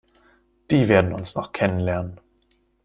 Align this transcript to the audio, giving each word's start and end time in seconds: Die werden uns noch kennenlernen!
Die 0.71 0.87
werden 0.89 1.13
uns 1.13 1.35
noch 1.35 1.51
kennenlernen! 1.51 2.19